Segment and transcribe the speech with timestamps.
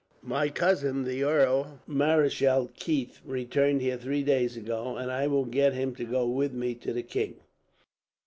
[0.23, 5.75] My cousin, the Earl Marischal Keith, returned here three days ago, and I will get
[5.75, 7.35] him to go with me to the king."